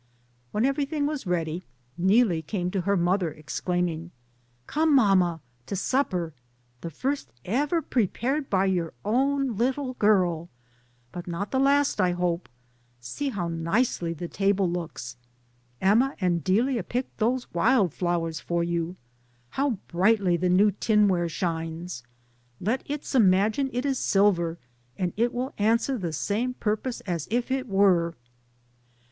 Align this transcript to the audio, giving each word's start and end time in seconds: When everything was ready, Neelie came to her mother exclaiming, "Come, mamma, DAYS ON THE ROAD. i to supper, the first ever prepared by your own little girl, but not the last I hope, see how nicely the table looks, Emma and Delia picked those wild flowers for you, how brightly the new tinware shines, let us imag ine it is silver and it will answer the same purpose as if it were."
When 0.51 0.65
everything 0.65 1.05
was 1.05 1.27
ready, 1.27 1.61
Neelie 1.95 2.41
came 2.41 2.71
to 2.71 2.81
her 2.81 2.97
mother 2.97 3.29
exclaiming, 3.29 4.09
"Come, 4.65 4.95
mamma, 4.95 5.13
DAYS 5.13 5.13
ON 5.13 5.21
THE 5.21 5.37
ROAD. 5.37 5.41
i 5.43 5.65
to 5.67 5.75
supper, 6.25 6.33
the 6.81 6.89
first 6.89 7.31
ever 7.45 7.81
prepared 7.83 8.49
by 8.49 8.65
your 8.65 8.93
own 9.05 9.57
little 9.57 9.93
girl, 9.93 10.49
but 11.11 11.27
not 11.27 11.51
the 11.51 11.59
last 11.59 12.01
I 12.01 12.13
hope, 12.13 12.49
see 12.99 13.29
how 13.29 13.47
nicely 13.47 14.11
the 14.11 14.27
table 14.27 14.67
looks, 14.67 15.17
Emma 15.79 16.15
and 16.19 16.43
Delia 16.43 16.81
picked 16.81 17.19
those 17.19 17.53
wild 17.53 17.93
flowers 17.93 18.39
for 18.39 18.63
you, 18.63 18.95
how 19.49 19.77
brightly 19.87 20.35
the 20.35 20.49
new 20.49 20.71
tinware 20.71 21.29
shines, 21.29 22.01
let 22.59 22.81
us 22.89 23.11
imag 23.13 23.59
ine 23.59 23.69
it 23.71 23.85
is 23.85 23.99
silver 23.99 24.57
and 24.97 25.13
it 25.15 25.31
will 25.31 25.53
answer 25.59 25.95
the 25.95 26.11
same 26.11 26.55
purpose 26.55 27.01
as 27.01 27.27
if 27.29 27.51
it 27.51 27.67
were." 27.67 28.15